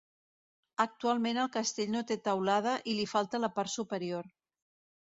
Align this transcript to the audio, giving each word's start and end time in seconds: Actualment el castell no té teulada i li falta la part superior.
Actualment 0.85 1.39
el 1.43 1.51
castell 1.57 1.93
no 1.97 2.03
té 2.13 2.17
teulada 2.29 2.75
i 2.91 2.97
li 3.03 3.07
falta 3.15 3.45
la 3.47 3.53
part 3.61 3.75
superior. 3.79 4.35